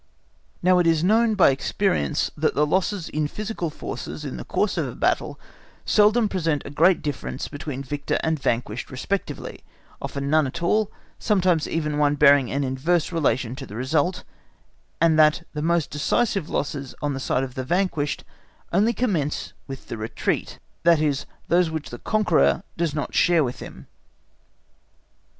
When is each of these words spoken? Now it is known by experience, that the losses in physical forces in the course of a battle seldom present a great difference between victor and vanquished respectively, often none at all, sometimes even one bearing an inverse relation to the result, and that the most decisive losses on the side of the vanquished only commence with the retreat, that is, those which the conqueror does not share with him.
Now 0.63 0.79
it 0.79 0.87
is 0.87 1.03
known 1.03 1.35
by 1.35 1.51
experience, 1.51 2.31
that 2.35 2.55
the 2.55 2.65
losses 2.65 3.07
in 3.07 3.27
physical 3.27 3.69
forces 3.69 4.25
in 4.25 4.37
the 4.37 4.43
course 4.43 4.75
of 4.75 4.87
a 4.87 4.95
battle 4.95 5.39
seldom 5.85 6.27
present 6.27 6.63
a 6.65 6.71
great 6.71 7.03
difference 7.03 7.47
between 7.47 7.83
victor 7.83 8.17
and 8.23 8.39
vanquished 8.41 8.89
respectively, 8.89 9.63
often 10.01 10.27
none 10.27 10.47
at 10.47 10.63
all, 10.63 10.91
sometimes 11.19 11.67
even 11.67 11.99
one 11.99 12.15
bearing 12.15 12.51
an 12.51 12.63
inverse 12.63 13.11
relation 13.11 13.55
to 13.57 13.67
the 13.67 13.75
result, 13.75 14.23
and 14.99 15.19
that 15.19 15.43
the 15.53 15.61
most 15.61 15.91
decisive 15.91 16.49
losses 16.49 16.95
on 17.03 17.13
the 17.13 17.19
side 17.19 17.43
of 17.43 17.53
the 17.53 17.63
vanquished 17.63 18.23
only 18.73 18.93
commence 18.93 19.53
with 19.67 19.87
the 19.87 19.97
retreat, 19.99 20.57
that 20.81 20.99
is, 20.99 21.27
those 21.47 21.69
which 21.69 21.91
the 21.91 21.99
conqueror 21.99 22.63
does 22.75 22.95
not 22.95 23.13
share 23.13 23.43
with 23.43 23.59
him. 23.59 23.85